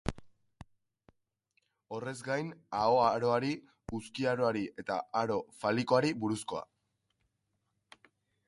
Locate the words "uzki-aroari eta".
3.99-5.01